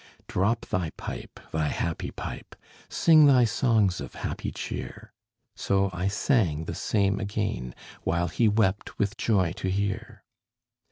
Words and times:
"Drop 0.27 0.65
thy 0.65 0.89
pipe, 0.97 1.39
thy 1.51 1.67
happy 1.67 2.09
pipe; 2.09 2.55
Sing 2.89 3.27
thy 3.27 3.45
songs 3.45 4.01
of 4.01 4.15
happy 4.15 4.51
cheer:" 4.51 5.13
So 5.55 5.91
I 5.93 6.07
sang 6.07 6.65
the 6.65 6.73
same 6.73 7.19
again, 7.19 7.75
While 8.03 8.29
he 8.29 8.47
wept 8.47 8.97
with 8.97 9.15
joy 9.15 9.51
to 9.57 9.69
hear. 9.69 10.23